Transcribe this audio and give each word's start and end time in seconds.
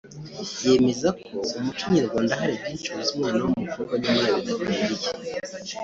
yemeza 0.65 1.09
ko 1.23 1.35
umuco 1.57 1.85
nyarwanda 1.95 2.39
hari 2.41 2.53
byinshi 2.61 2.87
ubuza 2.89 3.11
umwana 3.15 3.39
w’umukobwa 3.41 3.93
nyamara 4.01 4.33
bidakwiye 4.39 5.07